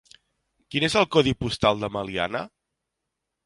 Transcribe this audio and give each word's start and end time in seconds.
Quin 0.75 0.85
és 0.87 0.95
el 1.03 1.05
codi 1.17 1.35
postal 1.43 1.85
de 1.87 1.93
Meliana? 1.99 2.45